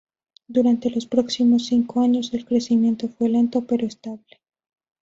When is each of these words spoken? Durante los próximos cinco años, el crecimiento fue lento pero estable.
Durante 0.47 0.89
los 0.89 1.05
próximos 1.05 1.67
cinco 1.67 2.01
años, 2.01 2.33
el 2.33 2.43
crecimiento 2.45 3.07
fue 3.07 3.29
lento 3.29 3.65
pero 3.67 3.85
estable. 3.85 4.41